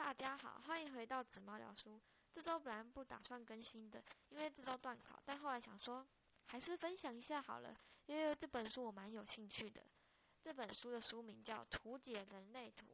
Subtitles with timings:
[0.00, 2.00] 大家好，欢迎回到紫猫聊书。
[2.32, 6.04] 这周本来不打算更新的，因为这周断考，但后来想说
[6.46, 7.76] 还是分享一下好了，
[8.06, 9.82] 因为这本书我蛮有兴趣的。
[10.42, 12.86] 这本书的书名叫《图解人类图》，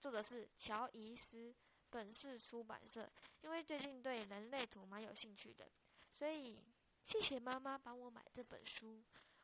[0.00, 1.54] 作者是乔伊斯，
[1.90, 3.08] 本市出版社。
[3.42, 5.68] 因为最近对人类图蛮有兴趣的，
[6.14, 6.64] 所以
[7.04, 9.02] 谢谢妈妈帮我买这本书。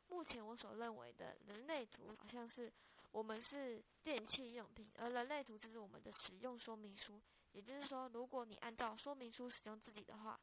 [0.09, 2.73] 目前我所认为的人类图，好像是
[3.11, 7.21] 我们是电器用品，而人类图就是我们的使用说明书。
[7.53, 10.41] 也就是说，如果你按照说明书使用自己的话，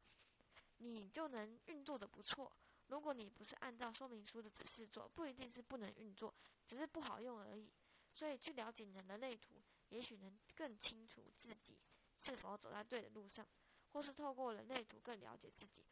[0.77, 2.51] 你就能运作的不错。
[2.87, 6.33] 如果你不是按照说明书的指示做，不一定是不能运作，
[6.67, 7.71] 只是不好用而已。
[8.13, 11.77] 所以，去了解你的人类图，也许能更清楚自己
[12.19, 13.47] 是否走在对的路上，
[13.93, 15.83] 或是透过人类图更了解自己，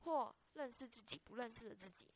[0.00, 2.06] 或认识自己不认识的自己。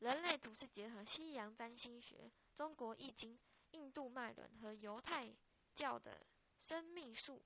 [0.00, 3.38] 人类图是结合西洋占星学、中国易经、
[3.72, 5.30] 印度脉轮和犹太
[5.74, 6.26] 教的
[6.58, 7.42] 生命术，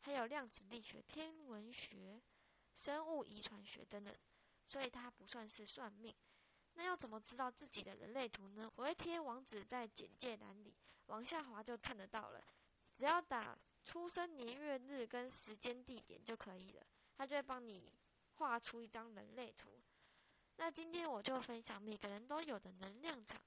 [0.00, 2.22] 还有量子力学、天文学、
[2.76, 4.14] 生物遗传学等等，
[4.68, 6.14] 所以它不算是算命。
[6.74, 8.70] 那要怎么知道自己的人类图呢？
[8.76, 12.40] 我会贴网址在简介栏里，往下滑就看得到了。
[12.94, 16.86] 只要打出生年月日跟时间地点就可以了，
[17.16, 17.92] 它就会帮你
[18.34, 19.75] 画出一张人类图。
[20.58, 23.40] 那今天我就分享每个人都有的能量场。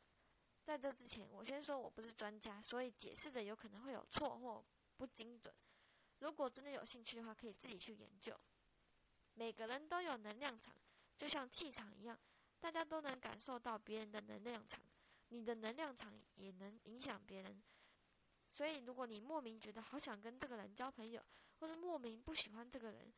[0.64, 4.64] 在这之前，我先说我不是专家，所以解释的有可能会有错或
[4.96, 5.54] 不精准。
[6.20, 8.40] 如果真的有兴趣的话，可以自己去研究。
[9.34, 10.76] 每个人都有能量场，
[11.18, 12.20] 就像气场一样，
[12.60, 14.80] 大家都能感受到别人的能量场，
[15.30, 17.64] 你的能量场也能影响别人。
[18.52, 21.26] 所以，如果你莫名觉得好想跟这个人交朋友，
[21.60, 23.12] 或是莫名不喜欢这个人，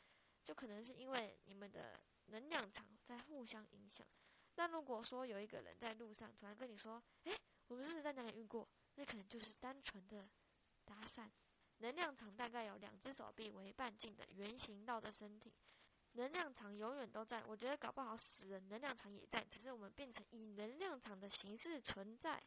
[0.45, 1.99] 就可能是因为你们的。
[2.27, 4.07] 能量场在互相影响。
[4.55, 7.33] 那如果说有一个人在路上突然跟你说：“哎，
[7.67, 10.29] 我们是在哪里遇过？”那可能就是单纯的
[10.85, 11.29] 搭讪。
[11.77, 15.51] 能量场大概有两只手臂为半径的圆形道的身体，
[16.11, 17.43] 能量场永远都在。
[17.45, 22.41] 我觉得搞不好死人能量场也在，只是我们变成以能量场的形式存在。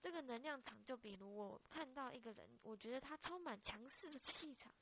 [0.00, 4.74] 这个能量场就比如我看到一个人，我觉得他充满强势的气场，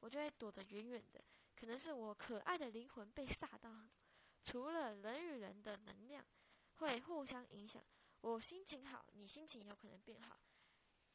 [0.00, 1.22] 我就会躲得远远的。
[1.54, 3.70] 可能是我可爱的灵魂被吓到。
[4.42, 6.24] 除了人与人的能量
[6.76, 7.82] 会互相影响，
[8.20, 10.38] 我心情好，你心情有可能变好。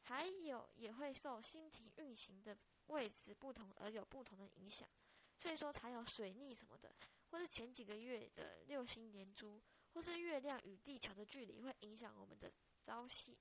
[0.02, 2.56] 还有也会受星体运行的
[2.86, 4.88] 位置不同而有不同的影响。
[5.38, 6.94] 所以说才有水逆什么的，
[7.30, 9.60] 或是前几个月的六星连珠，
[9.92, 12.50] 或是月亮与地球的距离会影响我们的
[12.82, 13.36] 朝夕。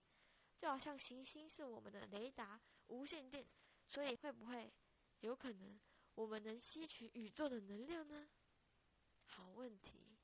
[0.57, 3.46] 就好像行星是我们的雷达、无线电，
[3.88, 4.73] 所以会不会
[5.19, 5.79] 有可能？
[6.16, 8.28] 我们能吸取宇宙的能量呢？
[9.25, 10.18] 好问题。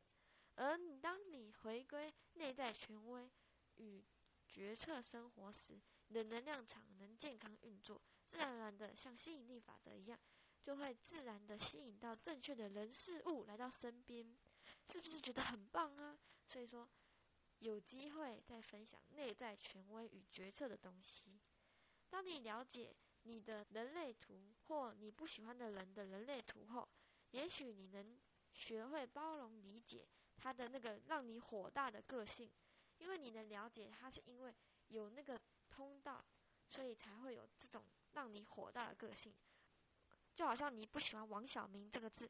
[0.55, 3.31] 而当你回归内在权威
[3.77, 4.03] 与
[4.47, 10.19] 决策生活时，你的能量场能健康运作，自然而然的像吸引力法则一样，
[10.61, 14.37] 就会自然的吸引到正确的人事物来到身边。
[14.87, 16.19] 是不是觉得很棒啊？
[16.47, 16.89] 所以说，
[17.59, 21.39] 有机会再分享内在权威与决策的东西。
[22.09, 22.95] 当你了解。
[23.23, 26.89] 你的人类图或你不喜欢的人的人类图后，
[27.29, 28.19] 也许你能
[28.53, 30.07] 学会包容理解
[30.37, 32.51] 他的那个让你火大的个性，
[32.97, 34.55] 因为你能了解他是因为
[34.87, 35.39] 有那个
[35.69, 36.23] 通道，
[36.69, 39.33] 所以才会有这种让你火大的个性。
[40.33, 42.29] 就好像你不喜欢王小明这个字，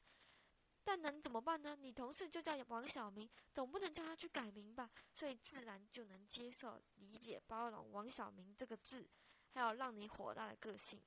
[0.84, 1.76] 但能怎么办呢？
[1.76, 4.90] 你同事就叫王小明，总不能叫他去改名吧？
[5.14, 9.08] 所以自然就能接受、理解、包容王小明这个字。
[9.54, 11.02] 还有让你火大的个性，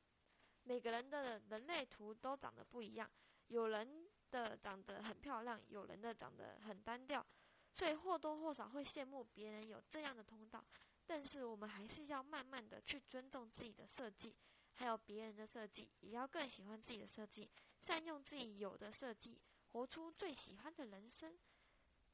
[0.65, 3.11] 每个人的人类图都长得不一样，
[3.49, 4.04] 有人
[4.35, 7.25] 的长得很漂亮，有人的长得很单调，
[7.73, 10.65] 所以或多或少会羡慕别人有这样的通道。
[11.07, 14.35] 但是我们还是要慢慢的去尊重自己的设计，
[14.73, 17.49] 还有别人的设计，也要更喜欢自己的设计，
[17.81, 19.39] 善用自己有的设计，
[19.71, 21.39] 活出最喜欢的人生。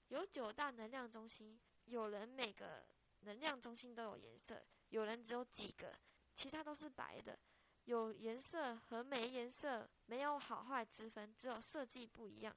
[0.09, 2.85] 有九大能量中心，有人每个
[3.21, 5.91] 能量中心都有颜色，有人只有几个。
[6.35, 7.39] 其他都是白的，
[7.85, 12.53] 有颜色和没颜色没有好坏之分，只有设计不一样，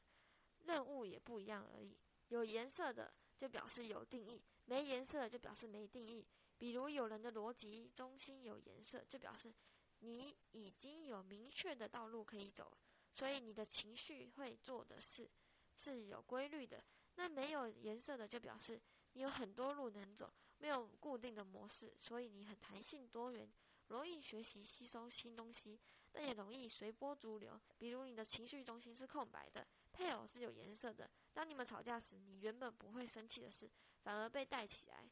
[0.62, 1.96] 任务也不一样而已。
[2.30, 6.26] 有颜色的就表示有定义，没颜色就表示没定义。
[6.58, 9.54] 比如有人的逻辑中心有颜色，就表示
[10.00, 12.72] 你已经有明确的道路可以走，
[13.14, 15.30] 所以你的情绪会做的事
[15.78, 16.84] 是有规律的。
[17.18, 23.48] 那没有颜色的就表示你有很多路能走，没有固定的模式，所以你很弹性多元。
[23.90, 25.80] 容易学习吸收新东西，
[26.14, 27.60] 但也容易随波逐流。
[27.78, 31.10] 比如你的情绪中心是空白的，配偶是有颜色的。
[31.34, 33.70] 当你们吵架时，你原本不会生气的事，
[34.04, 35.10] 反而被带起来，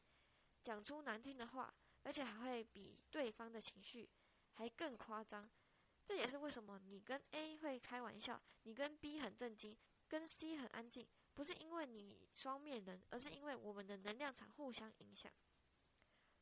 [0.62, 4.08] 讲出难听的话，而且还会比对方的情绪
[4.52, 5.50] 还更夸张。
[6.04, 9.76] 这也是为什么你跟 A 会开玩笑，你跟 B 很震惊，
[10.08, 15.32] 跟 C 很安静，不是因为你双面人，而是因为我们的能量场互相影响。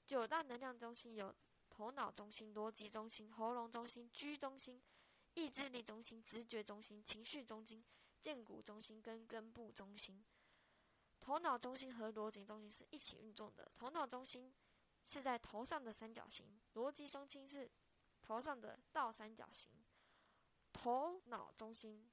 [0.06, 1.32] 九大能量中心有
[1.80, 4.82] 头脑中心、逻辑中心、喉咙中心、居中心、
[5.32, 7.82] 意志力中心、直觉中心、情绪中心、
[8.20, 10.22] 剑骨中心跟根部中心。
[11.20, 13.72] 头脑中心和逻辑中心是一起运作的。
[13.74, 14.54] 头脑中心
[15.06, 17.70] 是在头上的三角形，逻辑中心是
[18.20, 19.70] 头上的倒三角形。
[20.74, 22.10] 头脑中心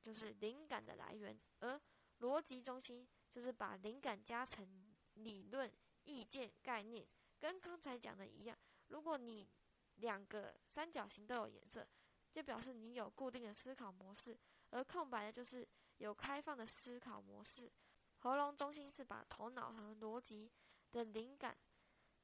[0.00, 1.78] 就是灵感的来源，而
[2.20, 5.70] 逻辑中心就是把灵感加成理论、
[6.04, 7.06] 意见、概念。
[7.38, 8.56] 跟刚才讲的一样，
[8.92, 9.48] 如果你
[9.96, 11.88] 两个三角形都有颜色，
[12.30, 15.66] 就表示你有固定的思考模式，而空白的就是
[15.96, 17.72] 有开放的思考模式。
[18.18, 20.52] 喉咙中心是把头脑和逻辑
[20.90, 21.56] 的灵感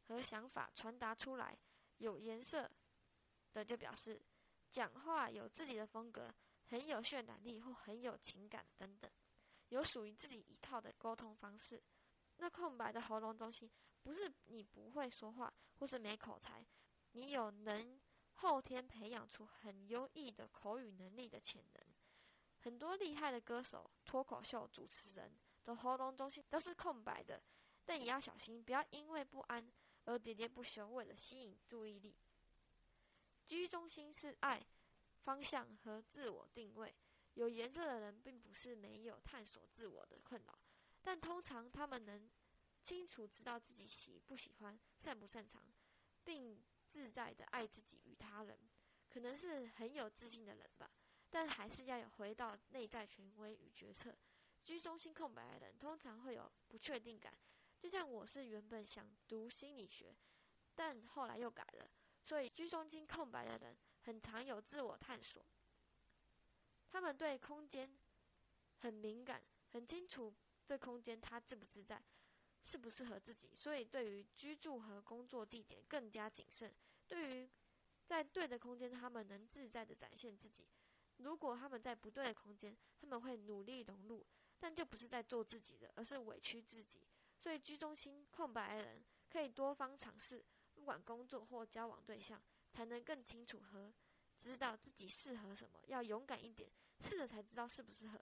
[0.02, 1.58] 和想法传达出来，
[1.96, 2.70] 有颜色
[3.54, 4.20] 的就表示
[4.68, 6.30] 讲话有自己的风格，
[6.66, 9.10] 很有渲染力或很有情感等等，
[9.70, 11.82] 有属于自己一套的沟通方式。
[12.36, 13.70] 那空白的喉咙中心。
[14.00, 16.66] 不是你不会说话，或是没口才，
[17.12, 18.00] 你有能
[18.34, 21.82] 后天培养出很优异的口语能力的潜能。
[22.60, 25.32] 很多厉害的歌手、脱口秀主持人
[25.64, 27.40] 的喉咙中心都是空白的，
[27.84, 29.70] 但也要小心，不要因为不安
[30.04, 32.16] 而喋喋不休，为了吸引注意力。
[33.46, 34.66] 居中心是爱、
[35.22, 36.94] 方向和自我定位。
[37.34, 40.58] 有颜色的人并不是没有探索自我的困扰，
[41.02, 42.28] 但通常他们能。
[42.82, 45.62] 清楚知道自己喜不喜欢、擅不擅长，
[46.24, 48.58] 并自在的爱自己与他人，
[49.10, 50.90] 可能是很有自信的人吧。
[51.30, 54.16] 但还是要有回到内在权威与决策。
[54.64, 57.32] 居中心空白的人通常会有不确定感，
[57.78, 60.16] 就像我是原本想读心理学，
[60.74, 61.90] 但后来又改了。
[62.24, 65.44] 所以居中心空白的人很常有自我探索。
[66.90, 67.98] 他们对空间
[68.78, 70.34] 很敏感，很清楚
[70.64, 72.02] 这空间他自不自在。
[72.68, 76.70] 适不适合自己，所以对于居住和工作地点更加谨慎。
[77.06, 77.50] 对于
[78.04, 80.64] 在对的空间，他们能自在的展现自己；
[81.16, 84.22] 如果他们在不对的空间，他们会努力融入，
[84.58, 87.00] 但就不是在做自己的，而是委屈自己。
[87.40, 90.44] 所以居中心空白的人可以多方尝试，
[90.74, 92.38] 不管工作或交往对象，
[92.70, 93.90] 才能更清楚和
[94.36, 95.80] 知道自己适合什么。
[95.86, 96.70] 要勇敢一点，
[97.00, 98.20] 试了才知道适不适合。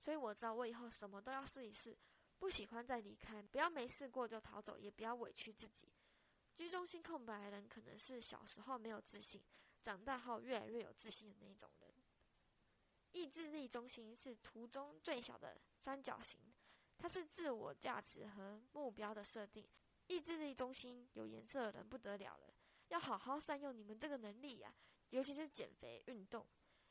[0.00, 1.96] 所以我知道，我以后什么都要试一试。
[2.40, 5.86] 不喜欢再离开，不要没试过就逃走，也不要委屈自己。
[6.56, 9.42] 居中心空白的人可能是小时候没有自信，
[9.82, 11.94] 长大后越来越有自信的那种人。
[13.12, 16.40] 意志力中心是图中最小的三角形，
[16.96, 19.68] 它是自我价值和目标的设定。
[20.06, 22.54] 意志力中心有颜色的人不得了了，
[22.88, 24.74] 要好好善用你们这个能力呀，
[25.10, 26.46] 尤其是减肥运动，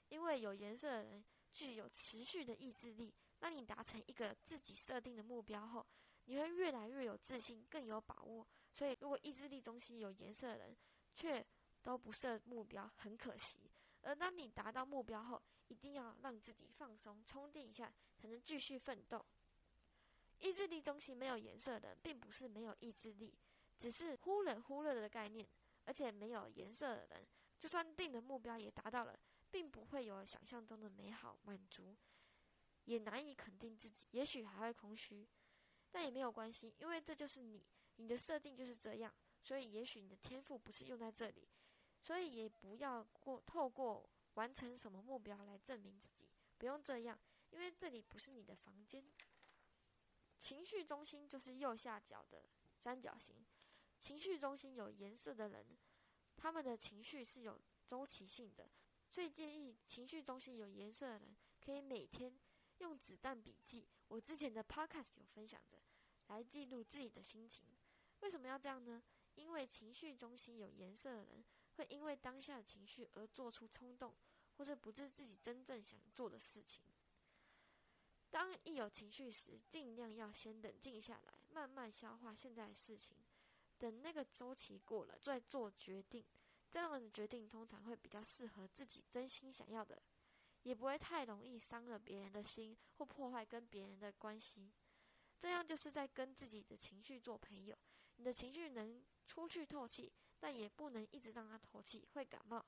[0.10, 3.13] 因为有颜色的人具有持续的意志力。
[3.39, 5.86] 当你达成一个自己设定的目标后，
[6.25, 8.45] 你会越来越有自信，更有把握。
[8.74, 10.77] 所以，如果意志力中心有颜色的人
[11.15, 11.44] 却
[11.81, 13.71] 都不设目标，很可惜。
[14.01, 19.25] 而当你达到目标后，一定要让自己放松、充电一下，才能继续奋斗。
[20.39, 23.38] 意志力中心没有颜色的人，并不是没有意志力，
[23.77, 25.47] 只是忽冷忽热的概念。
[25.85, 31.95] 而且，没有颜色的人，就算定的目标也达到了，并不会有想象中的美好满足。
[32.90, 35.28] 也难以肯定自己，也许还会空虚，
[35.92, 37.64] 但也没有关系，因为这就是你，
[37.98, 41.48] 你的设定就是这样，所以也许你的天赋不是用在这里，
[42.02, 46.28] 所以也不要过透过完成什么目标来证明自己，
[46.58, 47.19] 不用这样，
[47.52, 49.06] 因为这里不是你的房间。
[50.40, 53.46] 情绪中心就是右下角的三角形，
[54.00, 55.64] 情绪中心有颜色的人，
[56.36, 58.68] 他们的情绪是有周期性的，
[59.12, 62.34] 所以建议情绪中心有颜色的人可以每天。
[62.80, 65.80] 用子弹笔记，我之前的 podcast 有分享的，
[66.28, 67.64] 来记录自己的心情。
[68.21, 69.02] 为什么要这样呢？
[69.36, 71.45] 因为情绪中心有颜色的人，
[71.76, 74.14] 会因为当下的情绪而做出冲动，
[74.57, 76.83] 或者不是自己真正想做的事情。
[78.30, 83.16] 当一有情绪时，尽量要先冷静下来，慢慢消化现在的事情，
[83.78, 86.26] 等那个周期过了再做决定。
[86.69, 90.00] 这样的决定通常会比较适合自己真心想要的。
[90.63, 94.71] 也不会太容易伤了别人的心，或破坏跟别人的关系。
[95.39, 97.78] 这样就是在跟自己的情绪做朋友。
[98.18, 102.66] 你的情绪能出去透气，但也不能一直让它透气，会感冒。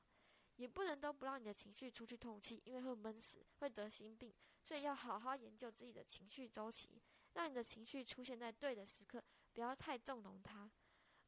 [0.58, 4.34] 也不能都不让你的情绪出去透气，因为会闷死，会得心病。
[4.64, 7.02] 所以要好好研究自己的情绪周期，
[7.34, 10.72] 让你的情绪出现在对的时刻，不要太纵容它。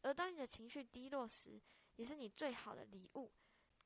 [0.02, 1.60] 而当你的情绪低落时，
[1.96, 3.32] 也是你最好的礼物，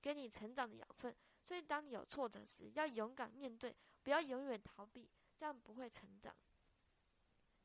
[0.02, 1.16] 给你成长的养分。
[1.48, 3.74] 所以，当你有挫折时，要勇敢面对，
[4.04, 6.36] 不要永远逃避，这样不会成长。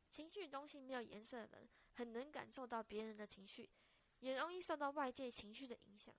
[0.08, 3.68] 情绪中心没有颜色的人，很能感受到别人的情绪，
[4.20, 6.14] 也容易受到外界情绪的影响。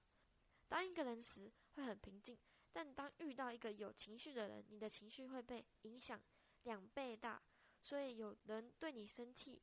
[0.67, 2.37] 当一个人时会很平静，
[2.73, 6.21] 但当遇到一个有情绪的人，你的情绪会被影响
[6.63, 7.41] 两倍大。
[7.81, 9.61] 所以，有人对你生气，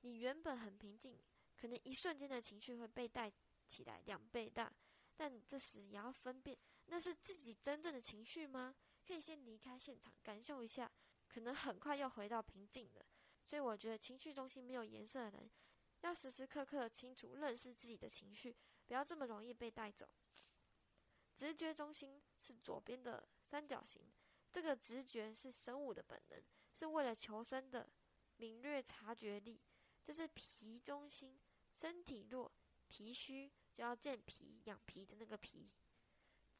[0.00, 1.16] 你原本很平静，
[1.56, 3.32] 可能一瞬间的情绪会被带
[3.68, 4.72] 起来两倍大。
[5.16, 6.58] 但这时也要分辨。
[6.92, 8.74] 那是自己真正的情绪吗？
[9.06, 10.90] 可以先离开现场，感受一下，
[11.28, 13.06] 可能很快又回到平静了。
[13.46, 15.50] 所以我觉得情绪中心没有颜色的人，
[16.00, 18.56] 要时时刻刻清楚认识自己的情绪，
[18.86, 20.08] 不要这么容易被带走。
[21.36, 24.02] 直觉中心是左边的三角形，
[24.52, 26.42] 这个直觉是生物的本能，
[26.74, 27.88] 是为了求生的
[28.36, 29.60] 敏锐察觉力。
[30.02, 31.40] 这是脾中心，
[31.72, 32.50] 身体弱、
[32.88, 35.70] 脾虚就要健脾养脾的那个脾。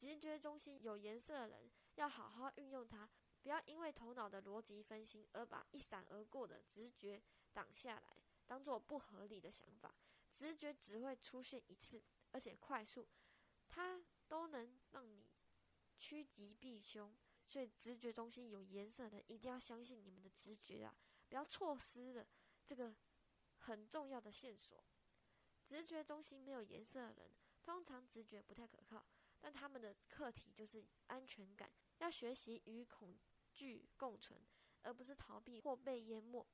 [0.01, 3.07] 直觉中心有颜色的人，要好好运用它，
[3.43, 7.21] 不要因为头脑的逻辑分心而把一闪而过的直觉
[7.53, 8.17] 挡下来，
[8.47, 9.93] 当做不合理的想法。
[10.33, 13.07] 直觉只会出现一次，而且快速，
[13.69, 15.29] 它都能让你
[15.95, 17.15] 趋吉避凶。
[17.45, 20.97] 所以，直觉中心有颜色的人，一定要相信你们的直觉啊，
[21.29, 22.27] 不要错失了
[22.65, 22.95] 这个
[23.59, 24.83] 很重要的线索。
[25.63, 27.31] 直觉中心没有颜色的人，
[27.61, 29.05] 通常直觉不太可靠。
[29.41, 33.19] 但他们的课题就是安全感，要学习与恐
[33.51, 34.39] 惧共存，
[34.83, 36.47] 而不是逃避或被淹没。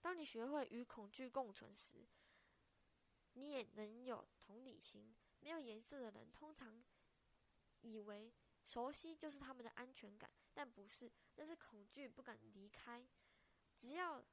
[0.00, 2.06] 当你学会与恐惧共存时，
[3.34, 5.14] 你也能有同理心。
[5.40, 6.84] 没有颜色的人通常
[7.82, 8.34] 以为
[8.64, 13.06] 熟悉就是他们的安全感，但不是，那是恐惧不敢离开。
[13.76, 14.24] 只要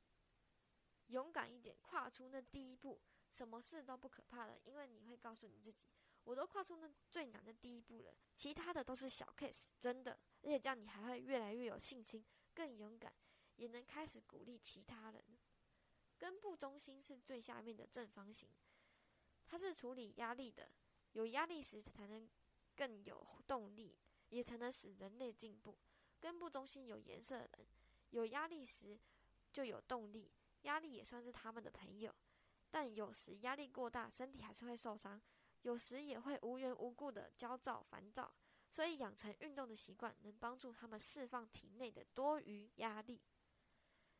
[1.08, 3.00] 勇敢一点，跨出那第一步，
[3.30, 5.86] 什么事都不可怕了，因为你会告诉你自己。
[6.26, 10.20] 我都跨出那最难的第一步了，其他的都是小 case，真的。
[10.42, 13.14] 而且这样你还会越来越有信心，更勇敢，
[13.56, 15.24] 也能开始鼓励其他人。
[16.18, 18.50] 根部中心是最下面的正方形，
[19.46, 20.70] 它是处理压力的。
[21.14, 22.30] 有压力时才能
[22.76, 23.96] 更有动力，
[24.30, 25.78] 也才能使人类进步。
[26.20, 27.68] 根部中心有颜色的人，
[28.10, 29.00] 有压力时
[29.54, 30.32] 就有动力，
[30.64, 32.14] 压力也算是他们的朋友。
[32.72, 35.22] 但有时压力过大，身体还是会受伤。
[35.66, 38.32] 有时也会无缘无故的焦躁、烦躁，
[38.70, 43.20] 所以养成运动的习惯，能帮助他们释放体内的多余压力。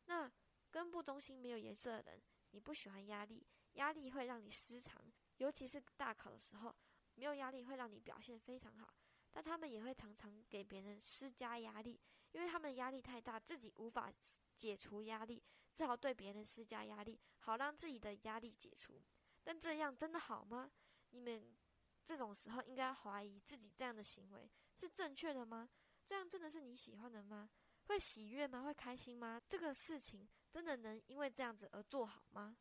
[0.06, 0.28] 那
[0.72, 5.00] 根部中心没有颜色的人，你不喜欢压力，压力会让你失常，
[5.36, 6.74] 尤其是大考的时候，
[7.14, 8.92] 没有压力会让你表现非常好。
[9.30, 12.00] 但他们也会常常给别人施加压力，
[12.32, 14.12] 因为他们压力太大，自己无法
[14.56, 15.40] 解除压力，
[15.76, 19.00] 只好对别人施加压力，好让自己的压力解除。
[19.44, 20.72] 但这样真的好吗？
[21.16, 21.56] 你们
[22.04, 25.68] 这种时候应该怀疑自己这样的行为是正确的吗？
[26.04, 27.48] 这样真的是你喜欢的吗？
[27.86, 28.62] 会喜悦吗？
[28.62, 29.40] 会开心吗？
[29.48, 32.56] 这个事情真的能因为这样子而做好吗？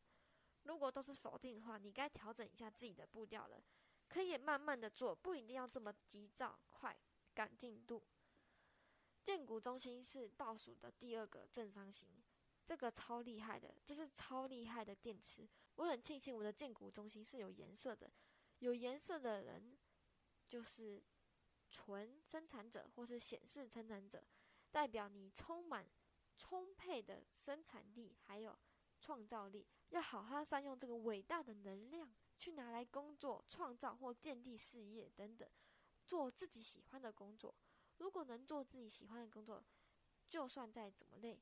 [0.63, 3.61] 如果都是否定的话，你该调整一下自己的步调了。
[4.07, 6.95] 可以慢慢的做，不一定要这么急躁快
[7.33, 8.01] 赶进度。
[9.23, 12.07] 建骨中心是倒数的第二个正方形，
[12.65, 15.47] 这个超厉害的，这是超厉害的电池。
[15.75, 18.09] 我很庆幸我的建骨中心是有颜色的。
[18.59, 19.77] 有颜色的人，
[20.47, 21.03] 就是
[21.69, 24.23] 纯生产者或是显示生产者，
[24.71, 25.85] 代表你充满
[26.37, 28.57] 充沛的生产力，还有
[28.99, 35.49] 创造力，要好好善用这个伟大的能量，去拿来工作、创造或建立事业等等，
[36.07, 37.53] 做自己喜欢的工作。
[37.97, 39.63] 如果能做自己喜欢的工作，
[40.27, 41.41] 就算再怎么累，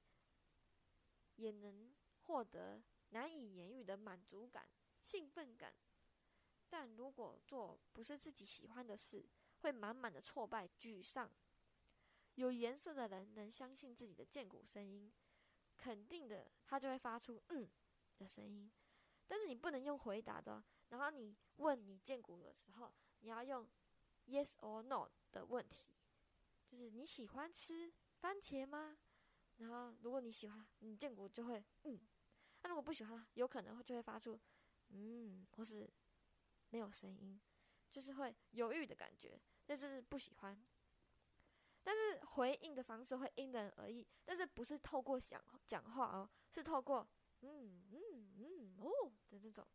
[1.36, 1.94] 也能
[2.24, 4.68] 获得难以言喻的满足感、
[5.02, 5.74] 兴奋感。
[6.74, 9.24] 但如果做不是自己喜欢的事，
[9.62, 11.32] 会满满的挫败、沮丧。
[12.34, 15.14] 有颜色的人能相信自己的剑骨声音，
[15.78, 17.70] 肯定的，他就会发出“嗯”
[18.18, 18.72] 的声音。
[19.28, 23.70] 但是你不能用回答的，然后你问你剑骨的时候，你要用
[24.26, 25.86] “yes or no” 的问题，
[26.68, 28.98] 就是你喜欢吃番茄吗？
[29.58, 32.00] 然后如果你喜欢，你剑骨就会“嗯”；
[32.64, 34.40] 那如果不喜欢，有可能会就会发出
[34.90, 35.88] “嗯”或是。
[36.74, 37.40] 没有声音，
[37.92, 40.60] 就是会犹豫的感觉，就是不喜欢。
[41.84, 47.08] 但是回应的方式会因人而异，但是不是透过想讲话哦，是透过
[47.42, 49.68] 嗯嗯嗯哦的这种。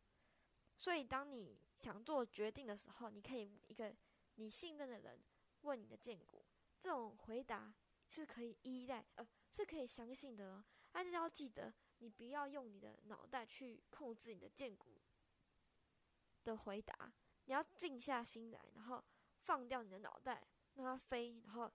[0.77, 3.95] 所以当你想做决定的时候，你可以一个
[4.35, 5.23] 你信任的人
[5.61, 6.45] 问你的荐股，
[6.81, 7.73] 这种回答
[8.09, 10.65] 是可以依赖，呃，是可以相信的哦。
[10.91, 15.01] 但是要记得，你不要用你的脑袋去控制你的荐股。
[16.49, 17.13] 的回答，
[17.45, 19.05] 你要静下心来，然后
[19.43, 21.71] 放掉你的脑袋，让它飞，然后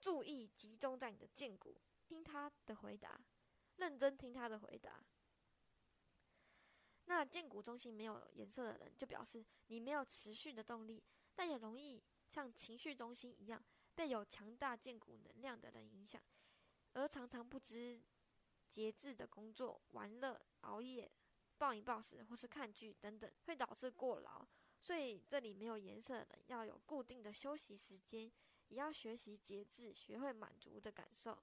[0.00, 3.20] 注意集中在你的剑骨，听他的回答，
[3.76, 5.04] 认真听他的回答。
[7.04, 11.02] 那剑骨中心没有颜色的人，就表示你没有持续的动力，
[11.36, 13.64] 但也容易像情绪中心一样，
[13.94, 16.20] 被有强大剑骨能量的人影响，
[16.94, 18.02] 而常常不知
[18.68, 21.08] 节制的工作、玩乐、熬夜、
[21.58, 24.46] 暴饮暴食或是看剧等等，会导致过劳。
[24.78, 28.30] 所以这里没有颜色的要有固定的休息时间，
[28.68, 31.36] 也要学习节制，学会满足的感受。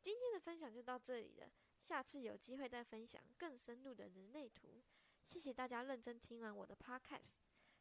[0.00, 1.50] 今天的分享就到这里了。
[1.82, 4.82] 下次有机会再分享更深入的人类图。
[5.26, 7.32] 谢谢大家认真听完我的 podcast，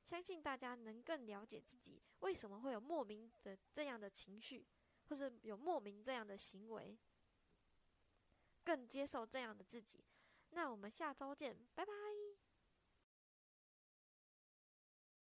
[0.05, 4.65] 相信大家能更了解自己为什么会有莫名的这样的情绪，
[5.07, 6.97] 或是有莫名这样的行为，
[8.63, 10.03] 更接受这样的自己。
[10.51, 12.28] 那我们下周见，拜拜。